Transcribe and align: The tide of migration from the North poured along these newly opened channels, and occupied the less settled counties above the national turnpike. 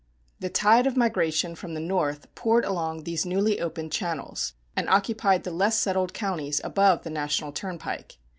The 0.39 0.49
tide 0.49 0.87
of 0.87 0.97
migration 0.97 1.53
from 1.53 1.75
the 1.75 1.79
North 1.79 2.25
poured 2.33 2.65
along 2.65 3.03
these 3.03 3.23
newly 3.23 3.59
opened 3.61 3.91
channels, 3.91 4.53
and 4.75 4.89
occupied 4.89 5.43
the 5.43 5.51
less 5.51 5.77
settled 5.77 6.11
counties 6.11 6.59
above 6.63 7.03
the 7.03 7.11
national 7.11 7.51
turnpike. 7.51 8.17